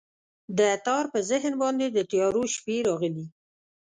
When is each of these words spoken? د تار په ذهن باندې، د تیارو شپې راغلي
د 0.57 0.59
تار 0.85 1.05
په 1.13 1.19
ذهن 1.29 1.53
باندې، 1.61 1.87
د 1.89 1.97
تیارو 2.11 2.43
شپې 2.55 2.75
راغلي 2.87 3.25